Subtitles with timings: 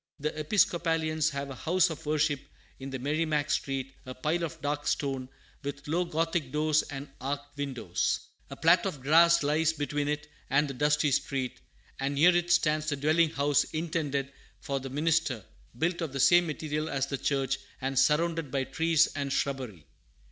[0.19, 2.39] The Episcopalians have a house of worship
[2.81, 5.29] on Merrimac Street, a pile of dark stone,
[5.61, 8.19] with low Gothic doors and arched windows.
[8.49, 11.61] A plat of grass lies between it and the dusty street;
[11.99, 15.45] and near it stands the dwelling house intended for the minister,
[15.77, 19.85] built of the same material as the church and surrounded by trees and shrubbery.